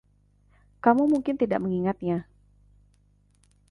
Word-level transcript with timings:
Kamu 0.83 1.03
mungkin 1.11 1.35
tidak 1.41 1.59
mengingatnya. 1.63 2.17